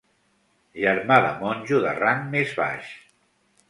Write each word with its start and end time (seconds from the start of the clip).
Germà 0.85 1.19
de 1.25 1.29
monjo 1.43 1.85
de 1.87 1.95
rang 2.01 2.27
més 2.35 2.59
baix. 2.65 2.95